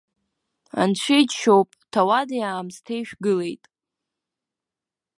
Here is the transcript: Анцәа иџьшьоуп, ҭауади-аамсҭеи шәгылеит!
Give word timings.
Анцәа 0.81 1.15
иџьшьоуп, 1.21 1.69
ҭауади-аамсҭеи 1.91 3.03
шәгылеит! 3.07 3.63